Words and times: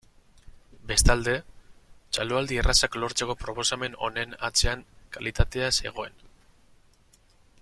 Bestalde, 0.91 1.35
txaloaldi 2.17 2.57
errazak 2.63 2.97
lortzeko 3.03 3.37
proposamen 3.43 4.01
honen 4.07 4.35
atzean 4.49 4.85
kalitatea 5.19 5.73
zegoen. 5.83 6.23